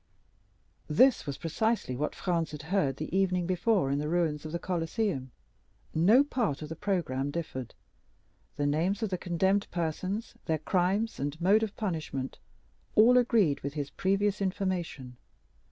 [1.03, 4.57] '"This was precisely what Franz had heard the evening before in the ruins of the
[4.57, 5.29] Colosseum.
[5.93, 11.61] No part of the programme differed,—the names of the condemned persons, their crimes, and mode
[11.61, 12.39] of punishment,
[12.95, 15.17] all agreed with his previous information.